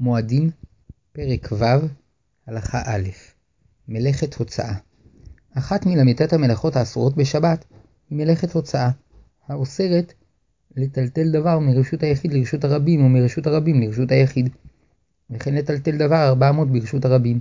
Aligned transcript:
מועדים, 0.00 0.50
פרק 1.12 1.52
ו', 1.52 1.64
הלכה 2.46 2.82
א', 2.86 3.08
מלאכת 3.88 4.34
הוצאה. 4.34 4.74
אחת 5.54 5.86
מל"ט 5.86 6.32
המלאכות 6.32 6.76
האסורות 6.76 7.16
בשבת 7.16 7.64
היא 8.10 8.18
מלאכת 8.18 8.52
הוצאה, 8.52 8.90
האוסרת 9.48 10.12
לטלטל 10.76 11.30
דבר 11.30 11.58
מרשות 11.58 12.02
היחיד 12.02 12.32
לרשות 12.32 12.64
הרבים 12.64 13.04
או 13.04 13.08
מרשות 13.08 13.46
הרבים 13.46 13.80
לרשות 13.80 14.10
היחיד, 14.10 14.48
וכן 15.30 15.54
לטלטל 15.54 15.96
דבר 15.96 16.28
400 16.28 16.70
ברשות 16.70 17.04
הרבים. 17.04 17.40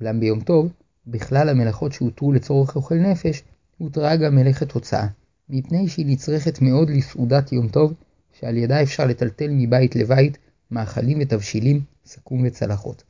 אולם 0.00 0.20
ביום 0.20 0.40
טוב, 0.40 0.72
בכלל 1.06 1.48
המלאכות 1.48 1.92
שהותרו 1.92 2.32
לצורך 2.32 2.76
אוכל 2.76 2.94
נפש, 2.94 3.42
הותרה 3.78 4.16
גם 4.16 4.34
מלאכת 4.34 4.72
הוצאה, 4.72 5.06
מפני 5.48 5.88
שהיא 5.88 6.06
נצרכת 6.06 6.62
מאוד 6.62 6.90
לסעודת 6.90 7.52
יום 7.52 7.68
טוב, 7.68 7.94
שעל 8.40 8.56
ידה 8.56 8.82
אפשר 8.82 9.06
לטלטל 9.06 9.48
מבית 9.50 9.96
לבית 9.96 10.38
מאכלים 10.72 11.18
ותבשילים, 11.20 11.80
סכו"ם 12.06 12.44
וצלחות. 12.46 13.02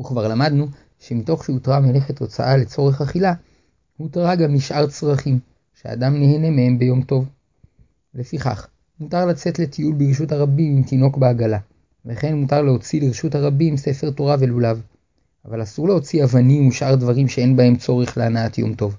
וכבר 0.00 0.28
למדנו 0.28 0.66
שמתוך 1.00 1.44
שהותרה 1.44 1.80
מלאכת 1.80 2.18
הוצאה 2.18 2.56
לצורך 2.56 3.00
אכילה, 3.00 3.34
הותרה 3.96 4.36
גם 4.36 4.54
לשאר 4.54 4.86
צרכים, 4.86 5.38
שאדם 5.82 6.20
נהנה 6.20 6.50
מהם 6.50 6.78
ביום 6.78 7.02
טוב. 7.02 7.28
לפיכך, 8.14 8.68
מותר 9.00 9.26
לצאת 9.26 9.58
לטיול 9.58 9.94
ברשות 9.94 10.32
הרבים 10.32 10.76
עם 10.76 10.82
תינוק 10.82 11.16
בעגלה, 11.16 11.58
וכן 12.06 12.34
מותר 12.34 12.62
להוציא 12.62 13.00
לרשות 13.00 13.34
הרבים 13.34 13.76
ספר 13.76 14.10
תורה 14.10 14.36
ולולב. 14.38 14.82
אבל 15.44 15.62
אסור 15.62 15.88
להוציא 15.88 16.24
אבנים 16.24 16.68
ושאר 16.68 16.94
דברים 16.94 17.28
שאין 17.28 17.56
בהם 17.56 17.76
צורך 17.76 18.18
להנאת 18.18 18.58
יום 18.58 18.74
טוב. 18.74 18.96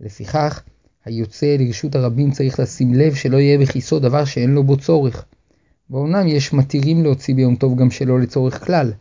לפיכך, 0.00 0.62
היוצא 1.04 1.56
לרשות 1.58 1.94
הרבים 1.94 2.30
צריך 2.30 2.60
לשים 2.60 2.94
לב 2.94 3.14
שלא 3.14 3.36
יהיה 3.36 3.58
בכיסו 3.58 3.98
דבר 3.98 4.24
שאין 4.24 4.50
לו 4.50 4.64
בו 4.64 4.76
צורך. 4.76 5.24
ואומנם 5.90 6.26
יש 6.26 6.52
מתירים 6.52 7.02
להוציא 7.02 7.34
ביום 7.34 7.56
טוב 7.56 7.78
גם 7.78 7.90
שלא 7.90 8.20
לצורך 8.20 8.64
כלל, 8.64 8.92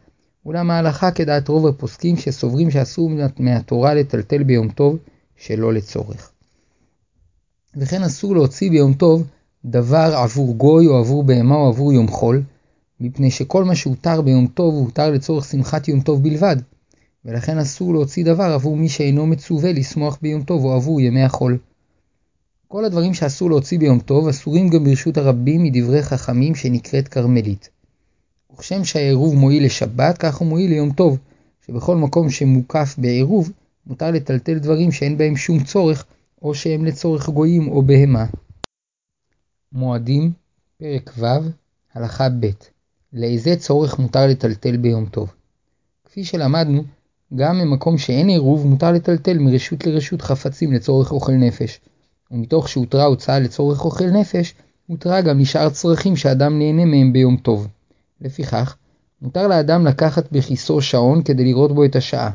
אולם 0.45 0.71
ההלכה 0.71 1.11
כדעת 1.11 1.47
רוב 1.47 1.67
הפוסקים 1.67 2.17
שסוברים 2.17 2.71
שאסור 2.71 3.11
מהתורה 3.39 3.93
לטלטל 3.93 4.43
ביום 4.43 4.69
טוב 4.69 4.97
שלא 5.37 5.73
לצורך. 5.73 6.31
וכן 7.77 8.03
אסור 8.03 8.35
להוציא 8.35 8.69
ביום 8.69 8.93
טוב 8.93 9.23
דבר 9.65 10.13
עבור 10.15 10.55
גוי 10.55 10.87
או 10.87 10.97
עבור 10.97 11.23
בהמה 11.23 11.55
או 11.55 11.67
עבור 11.67 11.93
יום 11.93 12.07
חול, 12.07 12.43
מפני 12.99 13.31
שכל 13.31 13.63
מה 13.63 13.75
שהותר 13.75 14.21
ביום 14.21 14.47
טוב 14.47 14.75
הותר 14.75 15.11
לצורך 15.11 15.45
שמחת 15.45 15.87
יום 15.87 16.01
טוב 16.01 16.23
בלבד, 16.23 16.55
ולכן 17.25 17.57
אסור 17.57 17.93
להוציא 17.93 18.25
דבר 18.25 18.43
עבור 18.43 18.77
מי 18.77 18.89
שאינו 18.89 19.27
מצווה 19.27 19.71
לשמוח 19.71 20.17
ביום 20.21 20.43
טוב 20.43 20.65
או 20.65 20.73
עבור 20.73 21.01
ימי 21.01 21.23
החול. 21.23 21.57
כל 22.67 22.85
הדברים 22.85 23.13
שאסור 23.13 23.49
להוציא 23.49 23.79
ביום 23.79 23.99
טוב 23.99 24.27
אסורים 24.27 24.69
גם 24.69 24.83
ברשות 24.83 25.17
הרבים 25.17 25.63
מדברי 25.63 26.03
חכמים 26.03 26.55
שנקראת 26.55 27.07
כרמלית. 27.07 27.69
וכשם 28.53 28.83
שהעירוב 28.83 29.35
מועיל 29.35 29.65
לשבת, 29.65 30.17
כך 30.17 30.35
הוא 30.35 30.47
מועיל 30.47 30.69
ליום 30.69 30.91
טוב, 30.91 31.17
שבכל 31.65 31.95
מקום 31.95 32.29
שמוקף 32.29 32.95
בעירוב, 32.97 33.51
מותר 33.87 34.11
לטלטל 34.11 34.57
דברים 34.57 34.91
שאין 34.91 35.17
בהם 35.17 35.35
שום 35.35 35.63
צורך, 35.63 36.05
או 36.41 36.55
שהם 36.55 36.85
לצורך 36.85 37.29
גויים 37.29 37.67
או 37.67 37.81
בהמה. 37.81 38.25
מועדים, 39.71 40.31
פרק 40.77 41.13
ו', 41.17 41.25
הלכה 41.93 42.29
ב' 42.29 42.49
לאיזה 43.13 43.55
צורך 43.55 43.99
מותר 43.99 44.27
לטלטל 44.27 44.77
ביום 44.77 45.05
טוב? 45.05 45.33
כפי 46.05 46.23
שלמדנו, 46.23 46.83
גם 47.35 47.59
במקום 47.61 47.97
שאין 47.97 48.27
עירוב 48.27 48.67
מותר 48.67 48.91
לטלטל 48.91 49.37
מרשות 49.37 49.85
לרשות 49.85 50.21
חפצים 50.21 50.73
לצורך 50.73 51.11
אוכל 51.11 51.31
נפש, 51.31 51.79
ומתוך 52.31 52.69
שהותרה 52.69 53.03
הוצאה 53.03 53.39
לצורך 53.39 53.85
אוכל 53.85 54.05
נפש, 54.05 54.53
הותרה 54.87 55.21
גם 55.21 55.39
לשאר 55.39 55.69
צרכים 55.69 56.15
שאדם 56.15 56.59
נהנה 56.59 56.85
מהם 56.85 57.13
ביום 57.13 57.37
טוב. 57.37 57.67
לפיכך, 58.21 58.75
מותר 59.21 59.47
לאדם 59.47 59.87
לקחת 59.87 60.31
בכיסו 60.31 60.81
שעון 60.81 61.23
כדי 61.23 61.43
לראות 61.43 61.71
בו 61.71 61.85
את 61.85 61.95
השעה, 61.95 62.31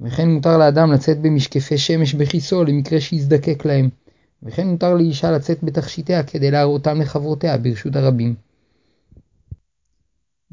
וכן 0.00 0.28
מותר 0.28 0.58
לאדם 0.58 0.92
לצאת 0.92 1.20
במשקפי 1.20 1.78
שמש 1.78 2.14
בכיסו 2.14 2.64
למקרה 2.64 3.00
שיזדקק 3.00 3.64
להם, 3.64 3.88
וכן 4.42 4.66
מותר 4.66 4.94
לאישה 4.94 5.30
לצאת 5.30 5.58
בתכשיטיה 5.62 6.22
כדי 6.22 6.50
להראותם 6.50 7.00
לחברותיה 7.00 7.58
ברשות 7.58 7.96
הרבים. 7.96 8.34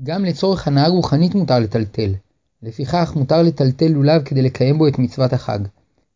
גם 0.04 0.26
לצורך 0.26 0.68
הנאה 0.68 0.88
רוחנית 0.88 1.36
מותר 1.36 1.60
לטלטל, 1.60 2.14
לפיכך 2.64 3.14
מותר 3.16 3.42
לטלטל 3.42 3.88
לולב 3.88 4.24
כדי 4.24 4.42
לקיים 4.42 4.78
בו 4.78 4.88
את 4.88 5.00
מצוות 5.00 5.34
החג, 5.34 5.60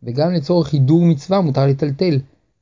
וגם 0.03 0.34
לצורך 0.34 0.74
הידור 0.74 1.06
מצווה 1.06 1.41
מותר 1.41 1.68
לטלטל, 1.68 2.19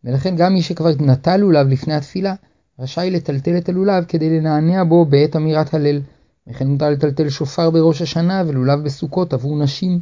ולכן 0.07 0.35
גם 0.35 0.53
מי 0.53 0.61
שכבר 0.61 0.89
נטל 0.99 1.37
לולב 1.37 1.67
לפני 1.67 1.93
התפילה, 1.93 2.35
רשאי 2.79 3.09
לטלטל 3.11 3.57
את 3.57 3.69
הלולב 3.69 4.03
כדי 4.03 4.29
לנענע 4.29 4.83
בו 4.83 5.05
בעת 5.05 5.35
אמירת 5.35 5.73
הלל, 5.73 6.01
וכן 6.47 6.67
מותר 6.67 6.89
לטלטל 6.89 7.29
שופר 7.29 7.69
בראש 7.69 8.01
השנה 8.01 8.43
ולולב 8.47 8.83
בסוכות 8.83 9.33
עבור 9.33 9.57
נשים. 9.63 9.99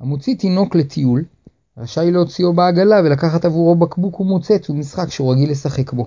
המוציא 0.00 0.36
תינוק 0.36 0.74
לטיול, 0.74 1.24
רשאי 1.78 2.10
להוציאו 2.10 2.52
בעגלה 2.52 3.00
ולקחת 3.04 3.44
עבורו 3.44 3.74
בקבוק 3.74 4.20
ומוצץ 4.20 4.70
ומשחק 4.70 5.08
שהוא 5.08 5.32
רגיל 5.32 5.50
לשחק 5.50 5.92
בו. 5.92 6.06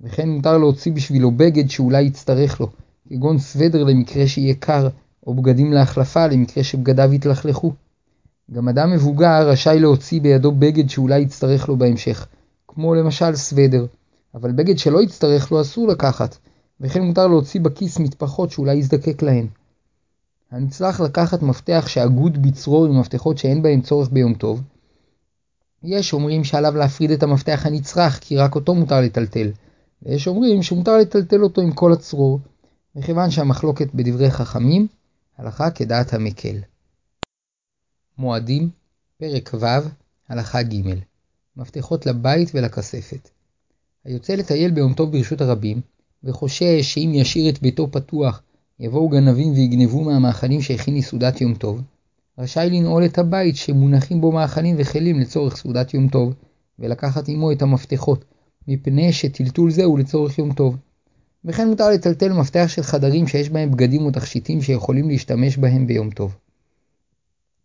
וכן 0.00 0.28
מותר 0.28 0.58
להוציא 0.58 0.92
בשבילו 0.92 1.30
בגד 1.30 1.70
שאולי 1.70 2.02
יצטרך 2.02 2.60
לו, 2.60 2.68
כגון 3.08 3.38
סוודר 3.38 3.84
למקרה 3.84 4.26
שיהיה 4.26 4.54
קר, 4.54 4.88
או 5.26 5.34
בגדים 5.34 5.72
להחלפה 5.72 6.26
למקרה 6.26 6.64
שבגדיו 6.64 7.12
יתלכלכו. 7.12 7.72
גם 8.50 8.68
אדם 8.68 8.90
מבוגר 8.90 9.48
רשאי 9.48 9.80
להוציא 9.80 10.20
בידו 10.20 10.52
בגד 10.52 10.90
שאולי 10.90 11.20
יצטרך 11.20 11.68
לו 11.68 11.76
בהמשך, 11.76 12.26
כמו 12.74 12.94
למשל 12.94 13.36
סוודר, 13.36 13.86
אבל 14.34 14.52
בגד 14.52 14.78
שלא 14.78 15.02
יצטרך 15.02 15.52
לו 15.52 15.60
אסור 15.60 15.88
לקחת, 15.88 16.36
וכן 16.80 17.02
מותר 17.02 17.26
להוציא 17.26 17.60
בכיס 17.60 17.98
מטפחות 17.98 18.50
שאולי 18.50 18.74
יזדקק 18.74 19.22
להן. 19.22 19.46
הנצרך 20.50 21.00
לקחת 21.00 21.42
מפתח 21.42 21.84
שאגוד 21.88 22.42
בצרור 22.42 22.86
עם 22.86 23.00
מפתחות 23.00 23.38
שאין 23.38 23.62
בהם 23.62 23.80
צורך 23.80 24.08
ביום 24.12 24.34
טוב. 24.34 24.62
יש 25.82 26.12
אומרים 26.12 26.44
שעליו 26.44 26.76
להפריד 26.76 27.10
את 27.10 27.22
המפתח 27.22 27.62
הנצרך 27.64 28.18
כי 28.20 28.36
רק 28.36 28.54
אותו 28.54 28.74
מותר 28.74 29.00
לטלטל, 29.00 29.50
ויש 30.02 30.28
אומרים 30.28 30.62
שמותר 30.62 30.98
לטלטל 30.98 31.42
אותו 31.42 31.60
עם 31.60 31.72
כל 31.72 31.92
הצרור, 31.92 32.40
מכיוון 32.94 33.30
שהמחלוקת 33.30 33.94
בדברי 33.94 34.30
חכמים, 34.30 34.86
הלכה 35.38 35.70
כדעת 35.70 36.14
המקל. 36.14 36.56
מועדים, 38.18 38.70
פרק 39.18 39.50
ו', 39.54 39.66
הלכה 40.28 40.62
ג' 40.62 41.11
מפתחות 41.56 42.06
לבית 42.06 42.50
ולכספת. 42.54 43.30
היוצא 44.04 44.32
לטייל 44.32 44.70
ביום 44.70 44.94
טוב 44.94 45.12
ברשות 45.12 45.40
הרבים, 45.40 45.80
וחושש 46.24 46.94
שאם 46.94 47.10
ישאיר 47.14 47.48
את 47.48 47.62
ביתו 47.62 47.90
פתוח, 47.90 48.42
יבואו 48.80 49.08
גנבים 49.08 49.52
ויגנבו 49.52 50.04
מהמאכלים 50.04 50.62
שהכין 50.62 50.96
לסעודת 50.96 51.40
יום 51.40 51.54
טוב, 51.54 51.82
רשאי 52.38 52.70
לנעול 52.70 53.04
את 53.04 53.18
הבית 53.18 53.56
שמונחים 53.56 54.20
בו 54.20 54.32
מאכלים 54.32 54.76
וכלים 54.78 55.20
לצורך 55.20 55.56
סעודת 55.56 55.94
יום 55.94 56.08
טוב, 56.08 56.34
ולקחת 56.78 57.28
עמו 57.28 57.52
את 57.52 57.62
המפתחות, 57.62 58.24
מפני 58.68 59.12
שטלטול 59.12 59.70
זה 59.70 59.84
הוא 59.84 59.98
לצורך 59.98 60.38
יום 60.38 60.52
טוב. 60.52 60.76
וכן 61.44 61.68
מותר 61.68 61.90
לטלטל 61.90 62.32
מפתח 62.32 62.64
של 62.68 62.82
חדרים 62.82 63.26
שיש 63.26 63.50
בהם 63.50 63.70
בגדים 63.70 64.02
או 64.06 64.10
תכשיטים 64.10 64.62
שיכולים 64.62 65.08
להשתמש 65.08 65.56
בהם 65.56 65.86
ביום 65.86 66.10
טוב. 66.10 66.36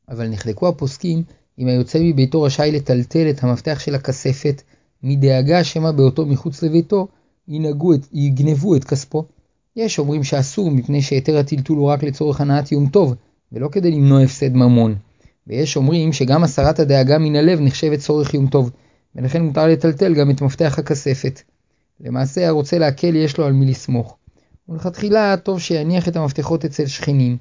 אבל 0.09 0.27
נחלקו 0.27 0.67
הפוסקים 0.67 1.23
אם 1.59 1.67
היוצא 1.67 1.99
מביתו 2.01 2.41
רשאי 2.41 2.71
לטלטל 2.71 3.29
את 3.29 3.43
המפתח 3.43 3.79
של 3.79 3.95
הכספת, 3.95 4.61
מדאגה 5.03 5.63
שמא 5.63 5.91
באותו 5.91 6.25
מחוץ 6.25 6.63
לביתו 6.63 7.07
ינהגו 7.47 7.93
את, 7.93 7.99
יגנבו 8.13 8.75
את 8.75 8.83
כספו. 8.83 9.25
יש 9.75 9.99
אומרים 9.99 10.23
שאסור 10.23 10.71
מפני 10.71 11.01
שהיתר 11.01 11.37
הטלטול 11.37 11.77
הוא 11.77 11.87
רק 11.87 12.03
לצורך 12.03 12.41
הנעת 12.41 12.71
יום 12.71 12.89
טוב, 12.89 13.15
ולא 13.51 13.69
כדי 13.71 13.91
למנוע 13.91 14.21
הפסד 14.21 14.53
ממון. 14.53 14.95
ויש 15.47 15.77
אומרים 15.77 16.13
שגם 16.13 16.43
הסרת 16.43 16.79
הדאגה 16.79 17.17
מן 17.17 17.35
הלב 17.35 17.59
נחשבת 17.61 17.99
צורך 17.99 18.33
יום 18.33 18.47
טוב, 18.47 18.71
ולכן 19.15 19.41
מותר 19.41 19.67
לטלטל 19.67 20.13
גם 20.13 20.31
את 20.31 20.41
מפתח 20.41 20.79
הכספת. 20.79 21.41
למעשה 21.99 22.47
הרוצה 22.47 22.77
להקל 22.77 23.15
יש 23.15 23.37
לו 23.37 23.45
על 23.45 23.53
מי 23.53 23.65
לסמוך. 23.65 24.17
ולכתחילה 24.69 25.37
טוב 25.37 25.59
שיניח 25.59 26.07
את 26.07 26.15
המפתחות 26.15 26.65
אצל 26.65 26.85
שכנים, 26.85 27.37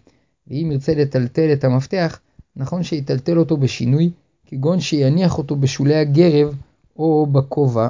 ואם 0.49 0.69
ירצה 0.73 0.95
לטלטל 0.95 1.53
את 1.53 1.65
המפתח, 1.65 2.19
נכון 2.57 2.83
שיטלטל 2.83 3.39
אותו 3.39 3.57
בשינוי, 3.57 4.11
כגון 4.47 4.81
שיניח 4.81 5.39
אותו 5.39 5.57
בשולי 5.57 5.97
הגרב 5.97 6.55
או 6.97 7.27
בכובע. 7.27 7.89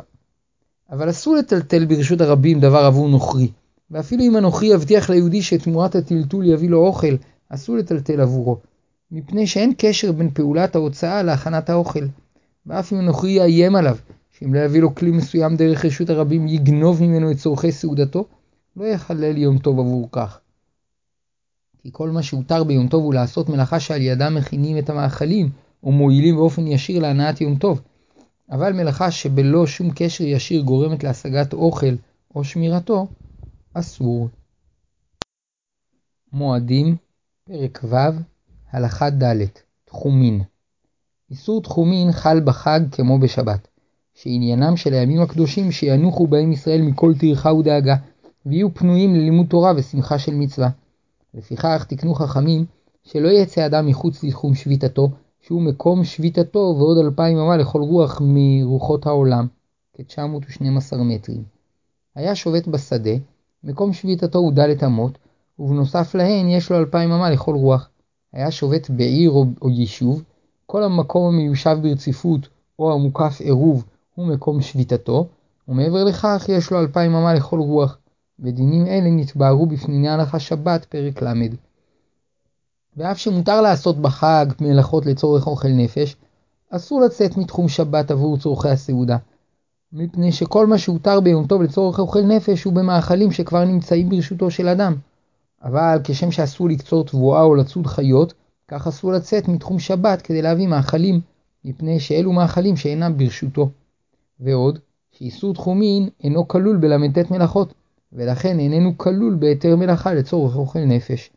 אבל 0.90 1.10
אסור 1.10 1.36
לטלטל 1.36 1.84
ברשות 1.84 2.20
הרבים 2.20 2.60
דבר 2.60 2.84
עבור 2.84 3.08
נוכרי, 3.08 3.50
ואפילו 3.90 4.22
אם 4.22 4.36
הנוכרי 4.36 4.68
יבטיח 4.68 5.10
ליהודי 5.10 5.42
שתמורת 5.42 5.94
הטלטול 5.94 6.46
יביא 6.46 6.70
לו 6.70 6.86
אוכל, 6.86 7.16
אסור 7.48 7.76
לטלטל 7.76 8.20
עבורו, 8.20 8.58
מפני 9.10 9.46
שאין 9.46 9.72
קשר 9.78 10.12
בין 10.12 10.30
פעולת 10.30 10.74
ההוצאה 10.74 11.22
להכנת 11.22 11.70
האוכל. 11.70 12.04
ואף 12.66 12.92
אם 12.92 12.98
הנוכרי 12.98 13.30
יאיים 13.30 13.76
עליו, 13.76 13.96
שאם 14.32 14.54
לא 14.54 14.60
יביא 14.60 14.80
לו 14.80 14.94
כלי 14.94 15.10
מסוים 15.10 15.56
דרך 15.56 15.84
רשות 15.84 16.10
הרבים 16.10 16.48
יגנוב 16.48 17.02
ממנו 17.02 17.30
את 17.30 17.36
צורכי 17.36 17.72
סעודתו, 17.72 18.26
לא 18.76 18.84
יחלל 18.84 19.38
יום 19.38 19.58
טוב 19.58 19.78
עבור 19.78 20.08
כך. 20.12 20.40
כי 21.86 21.92
כל 21.92 22.10
מה 22.10 22.22
שהותר 22.22 22.64
ביום 22.64 22.88
טוב 22.88 23.04
הוא 23.04 23.14
לעשות 23.14 23.48
מלאכה 23.48 23.80
שעל 23.80 24.02
ידם 24.02 24.34
מכינים 24.34 24.78
את 24.78 24.90
המאכלים, 24.90 25.50
או 25.82 25.92
מועילים 25.92 26.36
באופן 26.36 26.66
ישיר 26.66 27.02
להנאת 27.02 27.40
יום 27.40 27.56
טוב. 27.56 27.80
אבל 28.50 28.72
מלאכה 28.72 29.10
שבלא 29.10 29.66
שום 29.66 29.90
קשר 29.94 30.24
ישיר 30.24 30.62
גורמת 30.62 31.04
להשגת 31.04 31.52
אוכל 31.52 31.94
או 32.34 32.44
שמירתו, 32.44 33.06
אסור. 33.74 34.28
מועדים, 36.32 36.96
פרק 37.44 37.80
ו', 37.84 37.96
הלכה 38.72 39.10
ד' 39.10 39.44
תחומין 39.84 40.42
איסור 41.30 41.62
תחומין 41.62 42.12
חל 42.12 42.40
בחג 42.44 42.80
כמו 42.92 43.18
בשבת, 43.18 43.68
שעניינם 44.14 44.76
של 44.76 44.94
הימים 44.94 45.20
הקדושים 45.20 45.72
שינוחו 45.72 46.26
בהם 46.26 46.52
ישראל 46.52 46.82
מכל 46.82 47.12
טרחה 47.20 47.52
ודאגה, 47.52 47.96
ויהיו 48.46 48.74
פנויים 48.74 49.14
ללימוד 49.14 49.46
תורה 49.46 49.72
ושמחה 49.76 50.18
של 50.18 50.34
מצווה. 50.34 50.68
לפיכך 51.36 51.84
תקנו 51.88 52.14
חכמים 52.14 52.64
שלא 53.04 53.28
יצא 53.28 53.66
אדם 53.66 53.86
מחוץ 53.86 54.24
לתחום 54.24 54.54
שביתתו, 54.54 55.10
שהוא 55.40 55.62
מקום 55.62 56.04
שביתתו 56.04 56.74
ועוד 56.78 56.98
אלפיים 56.98 57.38
אמה 57.38 57.56
לכל 57.56 57.80
רוח 57.80 58.22
מרוחות 58.24 59.06
העולם, 59.06 59.46
כ-912 59.94 60.96
מטרים. 60.96 61.42
היה 62.14 62.34
שובת 62.34 62.68
בשדה, 62.68 63.10
מקום 63.64 63.92
שביתתו 63.92 64.38
הוא 64.38 64.52
ד' 64.52 64.84
אמות, 64.84 65.18
ובנוסף 65.58 66.14
להן 66.14 66.48
יש 66.48 66.70
לו 66.70 66.78
אלפיים 66.78 67.12
אמה 67.12 67.30
לכל 67.30 67.54
רוח. 67.54 67.88
היה 68.32 68.50
שובת 68.50 68.90
בעיר 68.90 69.30
או, 69.30 69.44
או 69.62 69.70
יישוב, 69.70 70.22
כל 70.66 70.82
המקום 70.82 71.34
המיושב 71.34 71.78
ברציפות 71.82 72.48
או 72.78 72.92
המוקף 72.92 73.40
עירוב 73.40 73.84
הוא 74.14 74.26
מקום 74.26 74.60
שביתתו, 74.60 75.26
ומעבר 75.68 76.04
לכך 76.04 76.46
יש 76.48 76.70
לו 76.70 76.80
אלפיים 76.80 77.14
אמה 77.14 77.34
לכל 77.34 77.58
רוח, 77.58 77.98
ודינים 78.40 78.86
אלה 78.86 79.10
נתבהרו 79.10 79.66
בפניני 79.66 80.08
הלכה 80.08 80.38
שבת 80.38 80.84
פרק 80.84 81.22
ל'. 81.22 81.32
ואף 82.96 83.18
שמותר 83.18 83.60
לעשות 83.60 83.98
בחג 83.98 84.46
מלאכות 84.60 85.06
לצורך 85.06 85.46
אוכל 85.46 85.68
נפש, 85.68 86.16
אסור 86.70 87.00
לצאת 87.00 87.36
מתחום 87.36 87.68
שבת 87.68 88.10
עבור 88.10 88.38
צורכי 88.38 88.68
הסעודה, 88.68 89.16
מפני 89.92 90.32
שכל 90.32 90.66
מה 90.66 90.78
שהותר 90.78 91.20
ביום 91.20 91.46
טוב 91.46 91.62
לצורך 91.62 91.98
אוכל 91.98 92.22
נפש 92.22 92.64
הוא 92.64 92.72
במאכלים 92.72 93.32
שכבר 93.32 93.64
נמצאים 93.64 94.08
ברשותו 94.08 94.50
של 94.50 94.68
אדם. 94.68 94.94
אבל 95.62 95.98
כשם 96.04 96.30
שאסור 96.30 96.68
לקצור 96.68 97.04
תבואה 97.04 97.42
או 97.42 97.54
לצוד 97.54 97.86
חיות, 97.86 98.34
כך 98.68 98.86
אסור 98.86 99.12
לצאת 99.12 99.48
מתחום 99.48 99.78
שבת 99.78 100.22
כדי 100.22 100.42
להביא 100.42 100.66
מאכלים, 100.66 101.20
מפני 101.64 102.00
שאלו 102.00 102.32
מאכלים 102.32 102.76
שאינם 102.76 103.16
ברשותו. 103.16 103.70
ועוד, 104.40 104.78
שאיסור 105.12 105.54
תחומין 105.54 106.08
אינו 106.24 106.48
כלול 106.48 106.76
בל"ט 106.76 107.30
מלאכות, 107.30 107.74
ולכן 108.16 108.58
איננו 108.58 108.98
כלול 108.98 109.34
בהיתר 109.34 109.76
מלאכה 109.76 110.14
לצורך 110.14 110.56
אוכל 110.56 110.78
נפש. 110.78 111.30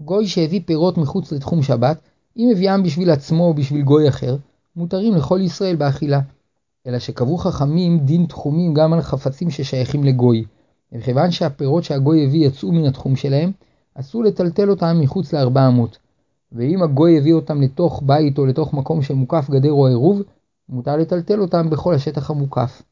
גוי 0.00 0.26
שהביא 0.26 0.60
פירות 0.66 0.98
מחוץ 0.98 1.32
לתחום 1.32 1.62
שבת, 1.62 1.98
אם 2.36 2.48
הביאם 2.52 2.82
בשביל 2.82 3.10
עצמו 3.10 3.44
או 3.44 3.54
בשביל 3.54 3.82
גוי 3.82 4.08
אחר, 4.08 4.36
מותרים 4.76 5.14
לכל 5.14 5.40
ישראל 5.42 5.76
באכילה. 5.76 6.20
אלא 6.86 6.98
שקבעו 6.98 7.38
חכמים 7.38 7.98
דין 7.98 8.26
תחומים 8.26 8.74
גם 8.74 8.92
על 8.92 9.02
חפצים 9.02 9.50
ששייכים 9.50 10.04
לגוי. 10.04 10.44
וכיוון 10.92 11.30
שהפירות 11.30 11.84
שהגוי 11.84 12.24
הביא 12.24 12.46
יצאו 12.46 12.72
מן 12.72 12.84
התחום 12.84 13.16
שלהם, 13.16 13.52
אסור 13.94 14.24
לטלטל 14.24 14.70
אותם 14.70 14.96
מחוץ 15.00 15.32
לארבע 15.32 15.68
אמות. 15.68 15.98
ואם 16.52 16.82
הגוי 16.82 17.18
הביא 17.18 17.34
אותם 17.34 17.62
לתוך 17.62 18.02
בית 18.06 18.38
או 18.38 18.46
לתוך 18.46 18.74
מקום 18.74 19.02
שמוקף 19.02 19.50
גדר 19.50 19.72
או 19.72 19.86
עירוב, 19.86 20.22
מותר 20.68 20.96
לטלטל 20.96 21.40
אותם 21.40 21.70
בכל 21.70 21.94
השטח 21.94 22.30
המוקף. 22.30 22.82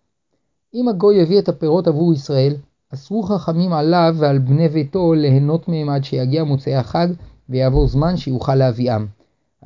אם 0.75 0.89
הגוי 0.89 1.23
הביא 1.23 1.39
את 1.39 1.49
הפירות 1.49 1.87
עבור 1.87 2.13
ישראל, 2.13 2.55
אסרו 2.95 3.23
חכמים 3.23 3.73
עליו 3.73 4.15
ועל 4.19 4.39
בני 4.39 4.69
ביתו 4.69 5.15
ליהנות 5.15 5.69
מהם 5.69 5.89
עד 5.89 6.05
שיגיע 6.05 6.45
מוצאי 6.45 6.75
החג 6.75 7.09
ויעבור 7.49 7.87
זמן 7.87 8.17
שיוכל 8.17 8.55
להביאם. 8.55 9.07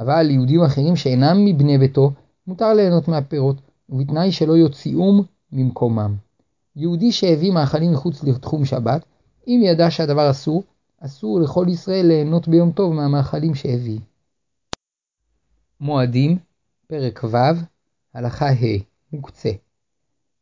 אבל 0.00 0.23
ליהודים 0.23 0.62
אחרים 0.62 0.97
שאינם 0.97 1.44
מבני 1.44 1.79
ביתו, 1.79 2.12
מותר 2.47 2.75
ליהנות 2.75 3.08
מהפירות, 3.08 3.56
ובתנאי 3.88 4.32
שלא 4.32 4.53
יוציאום 4.53 5.23
ממקומם. 5.53 6.14
יהודי 6.76 7.12
שהביא 7.12 7.52
מאכלים 7.52 7.93
מחוץ 7.93 8.25
לתחום 8.25 8.64
שבת, 8.64 9.05
אם 9.47 9.61
ידע 9.64 9.91
שהדבר 9.91 10.31
אסור, 10.31 10.62
אסור 11.00 11.41
לכל 11.41 11.67
ישראל 11.69 12.06
ליהנות 12.06 12.49
ביום 12.49 12.73
טוב 12.73 12.93
מהמאכלים 12.93 13.55
שהביא. 13.55 13.99
מועדים, 15.81 16.38
פרק 16.87 17.25
ו', 17.25 17.37
הלכה 18.14 18.50
ה', 18.50 18.79
מוקצה. 19.12 19.50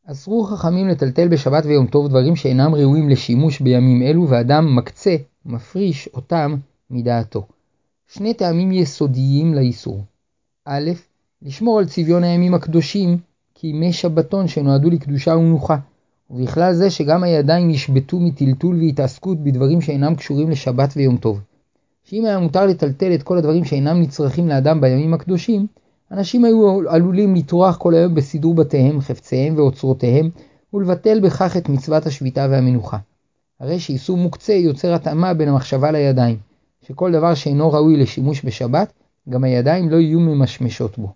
אסרו 0.07 0.45
חכמים 0.45 0.89
לטלטל 0.89 1.29
בשבת 1.29 1.67
ויום 1.67 1.87
טוב 1.87 2.09
דברים 2.09 2.37
שאינם 2.37 2.75
ראויים 2.75 3.09
לשימוש 3.09 3.61
בימים 3.61 4.03
אלו, 4.03 4.29
ואדם 4.29 4.77
מקצה, 4.77 5.17
מפריש 5.47 6.09
אותם 6.15 6.57
מדעתו. 6.91 7.47
שני 8.09 8.35
טעמים 8.35 8.73
יסודיים 8.73 9.55
לאיסור. 9.55 10.05
א', 10.65 10.91
לשמור 11.43 11.79
על 11.79 11.87
צביון 11.87 12.25
הימים 12.25 12.55
הקדושים 12.55 13.19
כימי 13.55 13.93
שבתון 13.93 14.49
שנועדו 14.49 14.91
לקדושה 14.91 15.37
ומנוחה, 15.37 15.77
ובכלל 16.31 16.75
זה 16.75 16.91
שגם 16.91 17.23
הידיים 17.23 17.71
ישבתו 17.71 18.21
מטלטול 18.21 18.77
והתעסקות 18.81 19.45
בדברים 19.45 19.81
שאינם 19.81 20.15
קשורים 20.15 20.51
לשבת 20.51 20.93
ויום 20.97 21.17
טוב. 21.17 21.41
שאם 22.05 22.25
היה 22.25 22.39
מותר 22.39 22.67
לטלטל 22.67 23.15
את 23.15 23.23
כל 23.23 23.39
הדברים 23.39 23.65
שאינם 23.65 24.01
נצרכים 24.01 24.49
לאדם 24.49 24.81
בימים 24.81 25.15
הקדושים, 25.15 25.67
אנשים 26.11 26.45
היו 26.45 26.91
עלולים 26.91 27.35
לטרוח 27.35 27.77
כל 27.77 27.95
היום 27.95 28.15
בסידור 28.15 28.55
בתיהם, 28.55 29.01
חפציהם 29.01 29.57
ואוצרותיהם, 29.57 30.31
ולבטל 30.75 31.21
בכך 31.21 31.57
את 31.57 31.69
מצוות 31.69 32.07
השביתה 32.07 32.47
והמנוחה. 32.51 32.99
הרי 33.61 33.81
שאיסור 33.81 34.17
מוקצה 34.17 34.53
יוצר 34.53 34.95
התאמה 34.95 35.35
בין 35.35 35.49
המחשבה 35.49 35.91
לידיים, 35.91 36.37
שכל 36.83 37.13
דבר 37.13 37.35
שאינו 37.35 37.73
ראוי 37.73 37.97
לשימוש 37.97 38.45
בשבת, 38.45 38.93
גם 39.29 39.45
הידיים 39.45 39.91
לא 39.91 39.97
יהיו 39.97 40.21
ממשמשות 40.21 40.99
בו. 40.99 41.09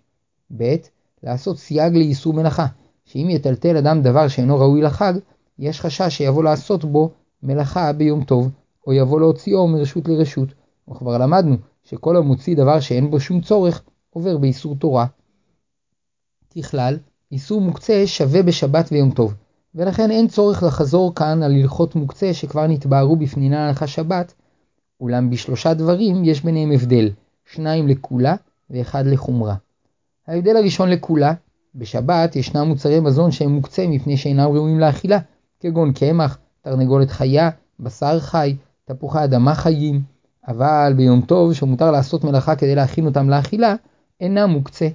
ב. 0.57 0.75
לעשות 1.23 1.57
סייג 1.57 1.93
לאיסור 1.95 2.33
מלאכה, 2.33 2.65
שאם 3.05 3.27
יטלטל 3.29 3.77
אדם 3.77 4.01
דבר 4.01 4.27
שאינו 4.27 4.59
ראוי 4.59 4.81
לחג, 4.81 5.13
יש 5.59 5.81
חשש 5.81 6.17
שיבוא 6.17 6.43
לעשות 6.43 6.85
בו 6.85 7.11
מלאכה 7.43 7.93
ביום 7.93 8.23
טוב, 8.23 8.51
או 8.87 8.93
יבוא 8.93 9.19
להוציאו 9.19 9.67
מרשות 9.67 10.07
לרשות. 10.07 10.49
וכבר 10.91 11.17
למדנו 11.17 11.55
שכל 11.83 12.17
המוציא 12.17 12.55
דבר 12.55 12.79
שאין 12.79 13.11
בו 13.11 13.19
שום 13.19 13.41
צורך, 13.41 13.81
עובר 14.09 14.37
באיסור 14.37 14.75
תורה. 14.75 15.05
ככלל, 16.57 16.97
איסור 17.31 17.61
מוקצה 17.61 18.03
שווה 18.05 18.43
בשבת 18.43 18.89
ויום 18.91 19.11
טוב, 19.11 19.33
ולכן 19.75 20.11
אין 20.11 20.27
צורך 20.27 20.63
לחזור 20.63 21.15
כאן 21.15 21.43
על 21.43 21.51
הלכות 21.51 21.95
מוקצה 21.95 22.33
שכבר 22.33 22.67
נתבהרו 22.67 23.15
בפנינה 23.15 23.67
הלכה 23.67 23.87
שבת, 23.87 24.33
אולם 25.01 25.29
בשלושה 25.29 25.73
דברים 25.73 26.25
יש 26.25 26.43
ביניהם 26.43 26.71
הבדל, 26.71 27.09
שניים 27.45 27.87
לקולה 27.87 28.35
ואחד 28.69 29.05
לחומרה. 29.05 29.55
ההבדל 30.27 30.57
הראשון 30.57 30.89
לקולה, 30.89 31.33
בשבת 31.75 32.35
ישנם 32.35 32.67
מוצרי 32.67 32.99
מזון 32.99 33.31
שהם 33.31 33.51
מוקצה 33.51 33.87
מפני 33.87 34.17
שאינם 34.17 34.51
ראויים 34.51 34.79
לאכילה, 34.79 35.19
כגון 35.59 35.93
קמח, 35.93 36.37
תרנגולת 36.61 37.11
חיה, 37.11 37.49
בשר 37.79 38.19
חי, 38.19 38.55
תפוחי 38.85 39.23
אדמה 39.23 39.55
חיים, 39.55 40.01
אבל 40.47 40.93
ביום 40.97 41.21
טוב 41.21 41.53
שמותר 41.53 41.91
לעשות 41.91 42.23
מלאכה 42.23 42.55
כדי 42.55 42.75
להכין 42.75 43.05
אותם 43.05 43.29
לאכילה, 43.29 43.75
אינם 44.21 44.49
מוקצה. 44.49 44.87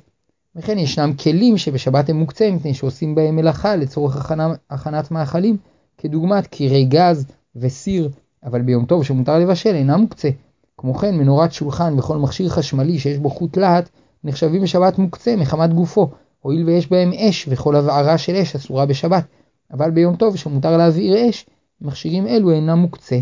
וכן 0.57 0.79
ישנם 0.79 1.13
כלים 1.23 1.59
שבשבת 1.59 2.09
הם 2.09 2.17
מוקצה 2.17 2.51
מפני 2.51 2.75
שעושים 2.75 3.15
בהם 3.15 3.37
מלאכה 3.37 3.77
לצורך 3.77 4.17
הכנה, 4.17 4.55
הכנת 4.71 5.11
מאכלים, 5.11 5.57
כדוגמת 5.99 6.47
קירי 6.47 6.85
גז 6.85 7.27
וסיר, 7.57 8.11
אבל 8.45 8.63
ביום 8.63 8.85
טוב 8.85 9.05
שמותר 9.05 9.39
לבשל 9.39 9.75
אינם 9.75 10.01
מוקצה. 10.01 10.29
כמו 10.77 10.95
כן 10.95 11.17
מנורת 11.19 11.53
שולחן 11.53 11.99
וכל 11.99 12.19
מכשיר 12.19 12.49
חשמלי 12.49 12.99
שיש 12.99 13.19
בו 13.19 13.31
חוט 13.31 13.57
להט 13.57 13.89
נחשבים 14.25 14.63
בשבת 14.63 14.99
מוקצה 14.99 15.37
מחמת 15.37 15.73
גופו, 15.73 16.11
הואיל 16.41 16.67
ויש 16.67 16.91
בהם 16.91 17.13
אש 17.13 17.49
וכל 17.49 17.77
הבערה 17.77 18.19
של 18.19 18.37
אש 18.37 18.57
אסורה 18.57 18.87
בשבת, 18.87 19.25
אבל 19.73 19.91
ביום 19.91 20.17
טוב 20.17 20.37
שמותר 20.37 20.77
להבעיר 20.77 21.31
אש, 21.31 21.47
מכשירים 21.81 22.27
אלו 22.27 22.51
אינם 22.51 22.79
מוקצה. 22.79 23.19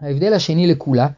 ההבדל 0.00 0.32
השני 0.32 0.66
לכולה 0.66 1.08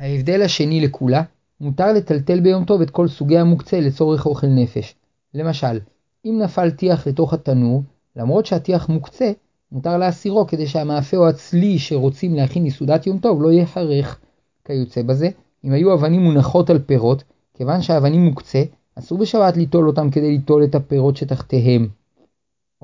ההבדל 0.00 0.42
השני 0.42 0.80
לכולה, 0.80 1.22
מותר 1.60 1.92
לטלטל 1.92 2.40
ביום 2.40 2.64
טוב 2.64 2.80
את 2.80 2.90
כל 2.90 3.08
סוגי 3.08 3.38
המוקצה 3.38 3.80
לצורך 3.80 4.26
אוכל 4.26 4.46
נפש. 4.46 4.94
למשל, 5.34 5.80
אם 6.24 6.38
נפל 6.42 6.70
טיח 6.70 7.06
לתוך 7.06 7.34
התנור, 7.34 7.82
למרות 8.16 8.46
שהטיח 8.46 8.88
מוקצה, 8.88 9.32
מותר 9.72 9.98
להסירו 9.98 10.46
כדי 10.46 10.66
שהמאפה 10.66 11.16
או 11.16 11.28
הצלי 11.28 11.78
שרוצים 11.78 12.34
להכין 12.34 12.64
לסעודת 12.64 13.06
יום 13.06 13.18
טוב 13.18 13.42
לא 13.42 13.52
יחרך. 13.52 14.18
כיוצא 14.64 15.02
בזה, 15.02 15.28
אם 15.64 15.72
היו 15.72 15.94
אבנים 15.94 16.22
מונחות 16.22 16.70
על 16.70 16.78
פירות, 16.78 17.24
כיוון 17.54 17.82
שהאבנים 17.82 18.24
מוקצה, 18.24 18.62
אסור 18.98 19.18
בשבת 19.18 19.56
ליטול 19.56 19.88
אותם 19.88 20.10
כדי 20.10 20.30
ליטול 20.30 20.64
את 20.64 20.74
הפירות 20.74 21.16
שתחתיהם. 21.16 21.88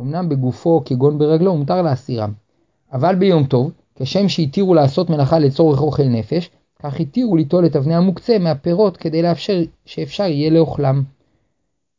אמנם 0.01 0.29
בגופו 0.29 0.83
כגון 0.85 1.19
ברגלו 1.19 1.57
מותר 1.57 1.83
להסירם. 1.83 2.33
אבל 2.93 3.15
ביום 3.15 3.45
טוב, 3.45 3.73
כשם 3.95 4.29
שהתירו 4.29 4.75
לעשות 4.75 5.11
מלאכה 5.11 5.39
לצורך 5.39 5.81
אוכל 5.81 6.03
נפש, 6.03 6.51
כך 6.83 7.01
התירו 7.01 7.37
ליטול 7.37 7.67
את 7.67 7.77
אבני 7.77 7.95
המוקצה 7.95 8.39
מהפירות 8.39 8.97
כדי 8.97 9.23
לאפשר 9.23 9.63
שאפשר 9.85 10.25
יהיה 10.25 10.51
לאוכלם. 10.51 11.03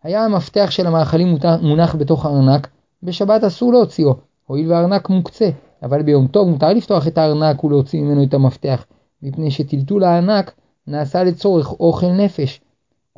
היה 0.03 0.25
המפתח 0.25 0.67
של 0.71 0.87
המאכלים 0.87 1.37
מונח 1.61 1.95
בתוך 1.95 2.25
הארנק, 2.25 2.67
בשבת 3.03 3.43
אסור 3.43 3.73
להוציאו, 3.73 4.15
הואיל 4.47 4.71
והארנק 4.71 5.09
מוקצה, 5.09 5.49
אבל 5.83 6.03
ביום 6.03 6.27
טוב 6.27 6.49
מותר 6.49 6.73
לפתוח 6.73 7.07
את 7.07 7.17
הארנק 7.17 7.63
ולהוציא 7.63 8.01
ממנו 8.01 8.23
את 8.23 8.33
המפתח, 8.33 8.85
מפני 9.23 9.51
שטלטול 9.51 10.03
הארנק 10.03 10.51
נעשה 10.87 11.23
לצורך 11.23 11.71
אוכל 11.71 12.11
נפש. 12.11 12.61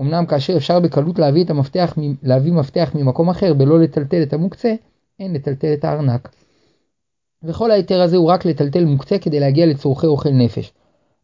אמנם 0.01 0.25
כאשר 0.25 0.57
אפשר 0.57 0.79
בקלות 0.79 1.19
להביא, 1.19 1.45
המפתח, 1.49 1.97
להביא 2.23 2.53
מפתח 2.53 2.91
ממקום 2.95 3.29
אחר 3.29 3.53
בלא 3.53 3.79
לטלטל 3.79 4.23
את 4.23 4.33
המוקצה, 4.33 4.73
אין 5.19 5.33
לטלטל 5.33 5.73
את 5.73 5.85
הארנק. 5.85 6.29
וכל 7.43 7.71
ההיתר 7.71 8.01
הזה 8.01 8.17
הוא 8.17 8.29
רק 8.29 8.45
לטלטל 8.45 8.85
מוקצה 8.85 9.17
כדי 9.17 9.39
להגיע 9.39 9.65
לצורכי 9.65 10.07
אוכל 10.07 10.29
נפש. 10.29 10.73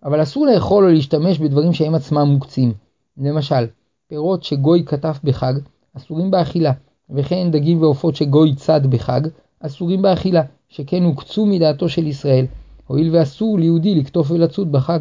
אבל 0.04 0.24
אסור 0.24 0.46
לאכול 0.46 0.86
או 0.86 0.90
להשתמש 0.90 1.40
בדברים 1.40 1.74
שהם 1.74 1.96
עצמם 1.96 2.28
מוקצים. 2.28 2.74
למשל, 3.18 3.68
פירות 4.08 4.44
שגוי 4.44 4.84
כתף 4.86 5.20
בחג, 5.24 5.54
אסורים 5.98 6.32
באכילה, 6.32 6.72
וכן 7.10 7.52
דגים 7.52 7.82
ועופות 7.82 8.16
שגוי 8.16 8.56
צד 8.56 8.88
בחג, 8.88 9.22
אסורים 9.60 10.02
באכילה, 10.02 10.42
שכן 10.70 11.04
הוקצו 11.04 11.46
מדעתו 11.46 11.90
של 11.90 12.08
ישראל, 12.08 12.46
הואיל 12.88 13.16
ואסור 13.16 13.60
ליהודי 13.60 13.96
לקטוף 13.96 14.32
ולצוד 14.32 14.72
בחג. 14.72 15.00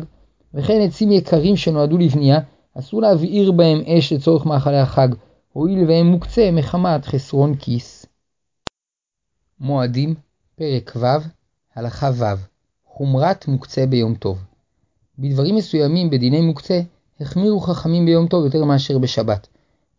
וכן 0.55 0.81
עצים 0.81 1.13
יקרים 1.13 1.57
שנועדו 1.57 1.99
לבנייה, 1.99 2.39
אסור 2.75 3.03
להבעיר 3.03 3.53
בהם 3.53 3.81
אש 3.87 4.13
לצורך 4.13 4.47
מאכלי 4.47 4.79
החג, 4.79 5.09
הואיל 5.53 5.89
והם 5.89 6.07
מוקצה 6.07 6.51
מחמת 6.53 7.05
חסרון 7.05 7.55
כיס. 7.55 8.07
מועדים, 9.61 10.15
פרק 10.57 10.93
ו', 10.97 11.07
הלכה 11.77 12.11
ו', 12.15 12.25
חומרת 12.87 13.49
מוקצה 13.49 13.87
ביום 13.87 14.15
טוב. 14.15 14.48
בדברים 15.19 15.57
מסוימים 15.57 16.11
בדיני 16.11 16.41
מוקצה, 16.41 16.81
החמירו 17.21 17.61
חכמים 17.61 18.07
ביום 18.07 18.27
טוב 18.27 18.45
יותר 18.45 18.65
מאשר 18.65 18.99
בשבת. 18.99 19.47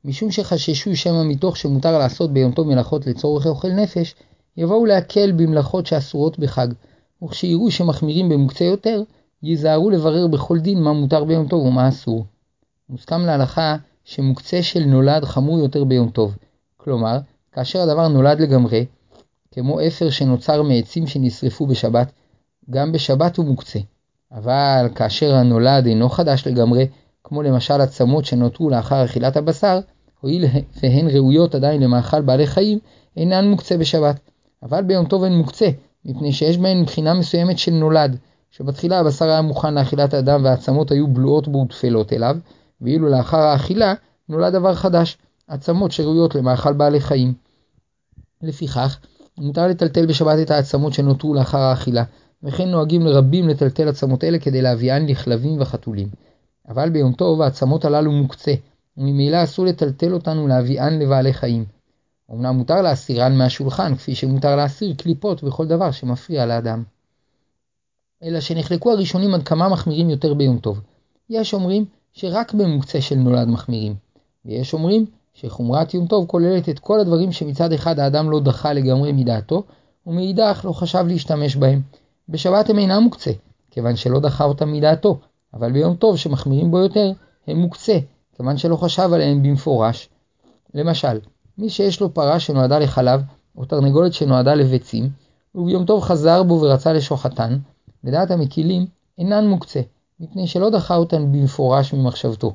משום 0.06 0.32
שחששו 0.32 0.96
שמא 0.96 1.24
מתוך 1.24 1.58
שמותר 1.58 1.98
לעשות 1.98 2.34
ביום 2.34 2.52
טוב 2.52 2.68
מלאכות 2.68 3.08
לצורך 3.08 3.48
אוכל 3.48 3.72
נפש, 3.72 4.16
יבואו 4.58 4.86
להקל 4.86 5.32
במלאכות 5.32 5.86
שאסורות 5.86 6.40
בחג, 6.40 6.68
וכשיראו 7.24 7.72
שמחמירים 7.72 8.30
במוקצה 8.30 8.64
יותר, 8.64 9.04
ייזהרו 9.44 9.90
לברר 9.90 10.28
בכל 10.28 10.60
דין 10.60 10.82
מה 10.82 10.94
מותר 10.94 11.24
ביום 11.24 11.48
טוב 11.48 11.66
ומה 11.66 11.90
אסור. 11.90 12.26
מוסכם 12.90 13.22
להלכה 13.22 13.76
שמוקצה 14.04 14.64
של 14.64 14.84
נולד 14.86 15.26
חמור 15.26 15.60
יותר 15.60 15.84
ביום 15.84 16.10
טוב. 16.10 16.36
כלומר, 16.78 17.18
כאשר 17.52 17.82
הדבר 17.82 18.08
נולד 18.08 18.40
לגמרי, 18.40 18.86
כמו 19.52 19.88
אפר 19.88 20.10
שנוצר 20.10 20.62
מעצים 20.62 21.08
שנשרפו 21.08 21.66
בשבת, 21.66 22.12
גם 22.70 22.92
בשבת 22.92 23.38
הוא 23.38 23.46
מוקצה. 23.46 23.80
אבל 24.32 24.90
כאשר 24.96 25.36
הנולד 25.36 25.86
אינו 25.86 26.10
חדש 26.10 26.48
לגמרי, 26.48 26.88
כמו 27.24 27.44
למשל 27.44 27.82
עצמות 27.82 28.26
שנותרו 28.26 28.70
לאחר 28.70 29.06
אכילת 29.06 29.38
הבשר, 29.38 29.80
הואיל 30.22 30.46
והן 30.84 31.08
ראויות 31.08 31.56
עדיין 31.56 31.82
למאכל 31.82 32.22
בעלי 32.22 32.48
חיים, 32.48 32.80
אינן 33.18 33.48
מוקצה 33.48 33.78
בשבת. 33.78 34.20
אבל 34.64 34.84
ביום 34.84 35.06
טוב 35.06 35.24
הן 35.24 35.34
מוקצה, 35.34 35.70
מפני 36.06 36.34
שיש 36.34 36.58
בהן 36.58 36.82
מבחינה 36.82 37.14
מסוימת 37.14 37.58
של 37.58 37.72
נולד, 37.72 38.18
שבתחילה 38.52 39.00
הבשר 39.00 39.26
היה 39.26 39.42
מוכן 39.42 39.74
לאכילת 39.74 40.14
האדם 40.14 40.44
והעצמות 40.44 40.92
היו 40.92 41.08
בלועות 41.08 41.48
בו 41.48 41.58
וטפלות 41.58 42.14
אליו, 42.14 42.38
ואילו 42.82 43.10
לאחר 43.10 43.38
האכילה 43.38 43.94
נולד 44.30 44.54
דבר 44.54 44.76
חדש, 44.76 45.18
עצמות 45.48 45.92
שראויות 45.92 46.36
למאכל 46.36 46.74
בעלי 46.74 47.00
חיים. 47.00 47.34
לפיכך, 48.42 49.00
מותר 49.38 49.68
לטלטל 49.68 50.06
בשבת 50.06 50.40
את 50.42 50.52
העצמות 50.52 50.94
שנותרו 50.94 51.34
לאחר 51.34 51.58
האכילה, 51.58 52.04
וכן 52.44 52.70
נוהגים 52.70 53.02
לרבים 53.02 53.48
לטלטל 53.48 53.88
עצמות 53.88 54.24
אלה 54.24 54.40
כדי 54.40 54.62
להביאן 54.62 55.06
לכלבים 55.06 55.62
וחתולים. 55.62 56.08
אבל 56.70 56.90
ביום 56.90 57.14
טוב 57.14 57.42
העצמות 57.42 57.86
הללו 57.86 58.12
מוקצה, 58.12 58.54
וממילא 58.98 59.44
אסור 59.44 59.66
לטלטל 59.66 60.14
אותן 60.14 60.38
ולהביאן 60.38 61.00
לבעלי 61.00 61.34
חיים. 61.34 61.66
אמנם 62.32 62.56
מותר 62.56 62.82
להסירן 62.82 63.38
מהשולחן, 63.38 63.96
כפי 63.96 64.16
שמותר 64.16 64.56
להסיר 64.56 64.94
קליפות 64.98 65.44
וכל 65.44 65.68
דבר 65.68 65.92
שמפריע 65.92 66.46
לאדם. 66.46 66.84
אלא 68.24 68.40
שנחלקו 68.40 68.92
הראשונים 68.92 69.34
עד 69.34 69.44
כמה 69.44 69.70
מחמירים 69.70 70.10
יותר 70.10 70.34
ביום 70.34 70.58
טוב. 70.58 70.82
יש 71.30 71.54
אומרים 71.54 71.86
שרק 72.14 72.54
במוקצה 72.54 73.02
של 73.02 73.16
נולד 73.16 73.48
מחמירים, 73.48 73.96
ויש 74.46 74.74
אומרים 74.74 75.06
שחומרת 75.34 75.94
יום 75.94 76.08
טוב 76.08 76.26
כוללת 76.28 76.70
את 76.70 76.80
כל 76.80 77.00
הדברים 77.00 77.32
שמצד 77.32 77.74
אחד 77.74 78.00
האדם 78.00 78.32
לא 78.32 78.40
דחה 78.40 78.74
לגמרי 78.74 79.12
מדעתו, 79.12 79.64
ומאידך 80.08 80.62
לא 80.64 80.72
חשב 80.72 81.06
להשתמש 81.08 81.56
בהם. 81.56 81.82
בשבת 82.30 82.70
הם 82.70 82.80
אינם 82.80 83.04
מוקצה, 83.04 83.32
כיוון 83.72 83.96
שלא 83.96 84.20
דחה 84.20 84.44
אותם 84.44 84.72
מדעתו, 84.72 85.20
אבל 85.54 85.72
ביום 85.72 85.96
טוב 85.96 86.18
שמחמירים 86.18 86.72
בו 86.72 86.80
יותר, 86.80 87.12
הם 87.48 87.58
מוקצה, 87.58 88.00
כיוון 88.38 88.58
שלא 88.58 88.76
חשב 88.76 89.10
עליהם 89.14 89.44
במפורש. 89.44 90.10
למשל, 90.74 91.20
מי 91.58 91.70
שיש 91.70 92.02
לו 92.02 92.14
פרה 92.14 92.40
שנועדה 92.40 92.80
לחלב, 92.80 93.22
או 93.58 93.66
תרנגולת 93.66 94.14
שנועדה 94.14 94.56
לביצים, 94.56 95.10
וביום 95.56 95.86
טוב 95.86 96.04
חזר 96.04 96.44
בו 96.44 96.62
ורצה 96.62 96.94
לשוחטן, 96.94 97.58
לדעת 98.04 98.32
המקילים 98.32 98.86
אינן 99.18 99.48
מוקצה, 99.48 99.82
מפני 100.20 100.48
שלא 100.48 100.70
דחה 100.70 100.96
אותן 100.96 101.32
במפורש 101.32 101.94
ממחשבתו. 101.94 102.54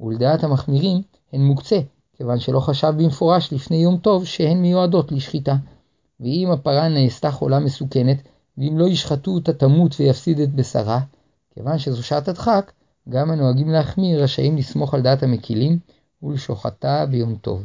ולדעת 0.00 0.44
המחמירים 0.44 1.02
הן 1.32 1.40
מוקצה, 1.40 1.78
כיוון 2.16 2.38
שלא 2.38 2.60
חשב 2.60 2.92
במפורש 2.96 3.52
לפני 3.52 3.76
יום 3.76 3.96
טוב 3.96 4.24
שהן 4.24 4.62
מיועדות 4.62 5.12
לשחיטה. 5.12 5.56
ואם 6.20 6.48
הפרה 6.52 6.88
נעשתה 6.88 7.30
חולה 7.30 7.58
מסוכנת, 7.58 8.22
ואם 8.58 8.78
לא 8.78 8.84
ישחטו 8.84 9.30
אותה 9.30 9.52
תמות 9.52 10.00
ויפסיד 10.00 10.40
את 10.40 10.54
בשרה, 10.54 11.00
כיוון 11.54 11.78
שזו 11.78 12.02
שעת 12.02 12.28
הדחק, 12.28 12.72
גם 13.08 13.30
הנוהגים 13.30 13.68
להחמיר 13.68 14.22
רשאים 14.22 14.56
לסמוך 14.56 14.94
על 14.94 15.02
דעת 15.02 15.22
המקילים 15.22 15.78
ולשוחטה 16.22 17.06
ביום 17.06 17.36
טוב. 17.36 17.64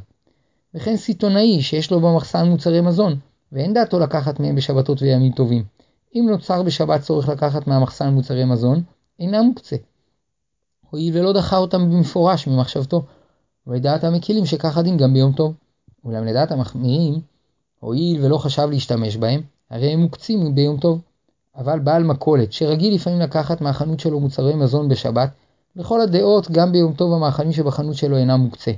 וכן 0.74 0.98
סיטונאי 0.98 1.62
שיש 1.62 1.92
לו 1.92 2.00
במחסן 2.00 2.48
מוצרי 2.48 2.82
מזון, 2.82 3.16
ואין 3.52 3.74
דעתו 3.74 4.00
לקחת 4.00 4.40
מהם 4.40 4.56
בשבתות 4.56 5.02
וימים 5.02 5.32
טובים. 5.32 5.64
אם 6.16 6.28
נוצר 6.30 6.64
בשבת 6.64 7.02
צורך 7.02 7.30
לקחת 7.30 7.68
מהמחסן 7.68 8.10
מוצרי 8.10 8.46
מזון, 8.46 8.84
אינה 9.20 9.42
מוקצה. 9.42 9.76
הואיל 10.90 11.18
ולא 11.18 11.34
דחה 11.34 11.58
אותם 11.58 11.90
במפורש 11.90 12.48
ממחשבתו, 12.48 13.06
ולדעת 13.68 14.04
המקילים 14.04 14.46
שכך 14.46 14.78
הדין 14.78 14.98
גם 14.98 15.14
ביום 15.14 15.34
טוב. 15.34 15.54
אולם 16.06 16.26
לדעת 16.26 16.52
המחמירים, 16.52 17.22
הואיל 17.80 18.26
ולא 18.26 18.38
חשב 18.38 18.68
להשתמש 18.72 19.18
בהם, 19.18 19.42
הרי 19.70 19.94
הם 19.94 20.00
מוקצים 20.00 20.56
ביום 20.56 20.78
טוב. 20.78 21.02
אבל 21.58 21.80
בעל 21.80 22.04
מכולת, 22.04 22.54
שרגיל 22.54 22.96
לפעמים 22.96 23.20
לקחת 23.20 23.62
מהחנות 23.62 24.00
שלו 24.00 24.20
מוצרי 24.20 24.56
מזון 24.56 24.90
בשבת, 24.90 25.30
לכל 25.76 26.02
הדעות 26.02 26.52
גם 26.52 26.72
ביום 26.72 26.94
טוב 26.94 27.14
המאכלים 27.14 27.52
שבחנות 27.52 27.96
שלו 27.96 28.18
אינם 28.18 28.40
מוקצה. 28.40 28.72